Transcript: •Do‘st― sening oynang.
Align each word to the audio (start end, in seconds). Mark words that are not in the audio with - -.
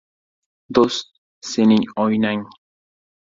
•Do‘st― 0.77 1.11
sening 1.49 1.85
oynang. 2.05 2.41